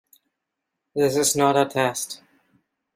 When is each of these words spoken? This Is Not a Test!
This 0.95 1.15
Is 1.15 1.35
Not 1.35 1.55
a 1.55 1.67
Test! 1.67 2.23